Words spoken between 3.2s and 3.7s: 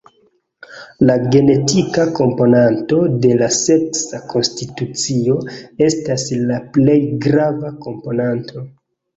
de la